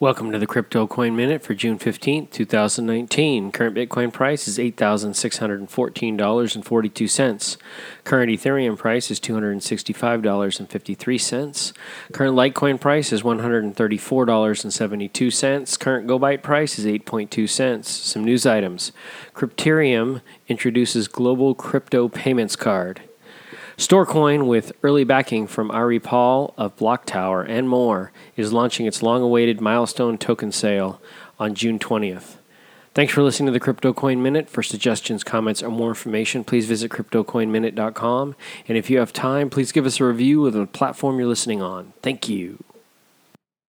[0.00, 3.52] Welcome to the Crypto Coin Minute for June 15th, 2019.
[3.52, 7.56] Current Bitcoin price is $8,614.42.
[8.04, 11.72] Current Ethereum price is $265.53.
[12.14, 15.78] Current Litecoin price is $134.72.
[15.78, 17.90] Current GoByte price is 8.2 cents.
[17.90, 18.92] Some news items.
[19.34, 23.02] Crypterium introduces global crypto payments card.
[23.80, 29.22] Storecoin, with early backing from Ari Paul of Blocktower and more, is launching its long
[29.22, 31.00] awaited milestone token sale
[31.38, 32.36] on June 20th.
[32.92, 34.50] Thanks for listening to the Crypto Coin Minute.
[34.50, 38.36] For suggestions, comments, or more information, please visit CryptoCoinMinute.com.
[38.68, 41.62] And if you have time, please give us a review of the platform you're listening
[41.62, 41.94] on.
[42.02, 42.62] Thank you.